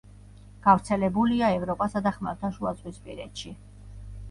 გავრცელებულია 0.67 1.51
ევროპასა 1.59 2.03
და 2.09 2.15
ხმელთაშუაზღვისპირეთში. 2.17 3.57